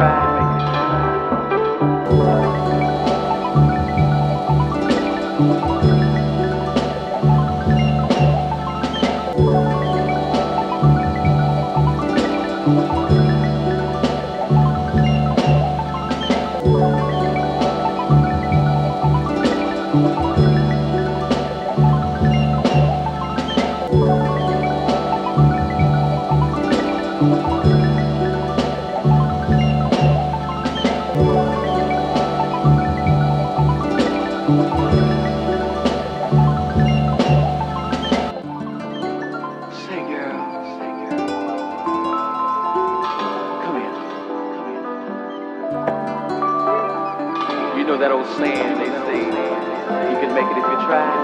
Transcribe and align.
make 0.00 0.29
that 48.00 48.10
old 48.10 48.26
saying 48.38 48.78
they 48.78 48.88
say 48.88 49.18
you 50.08 50.16
can 50.24 50.32
make 50.32 50.46
it 50.46 50.56
if 50.56 50.64
you 50.64 50.86
try. 50.88 51.19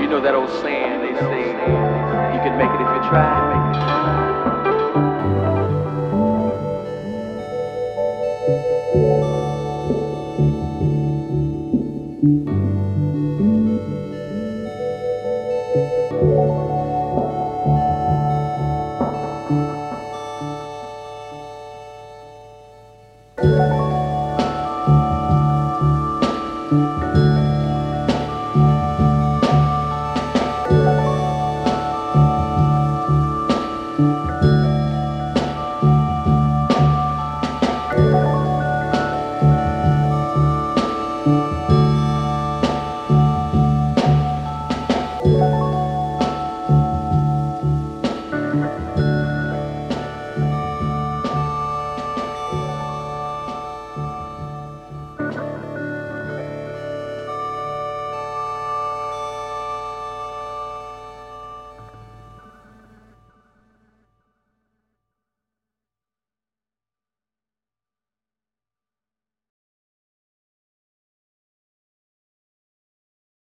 You 0.00 0.06
know 0.08 0.20
that 0.20 0.34
old 0.34 0.50
saying, 0.62 1.00
they 1.00 1.14
say, 1.18 1.48
you 2.32 2.40
can 2.44 2.58
make 2.58 2.70
it 2.70 2.80
if 2.80 2.88
you 2.94 3.02
try. 3.08 3.46